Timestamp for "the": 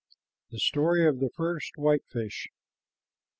0.49-0.57, 1.19-1.29